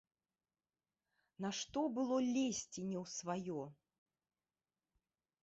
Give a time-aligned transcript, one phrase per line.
[1.45, 3.61] Нашто было лезці не ў сваё.